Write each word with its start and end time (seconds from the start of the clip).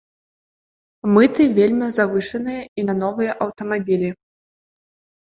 Мыты 1.15 1.43
вельмі 1.57 1.89
завышаныя 1.97 2.63
і 2.81 2.87
на 2.87 2.95
новыя 3.03 3.31
аўтамабілі. 3.47 4.09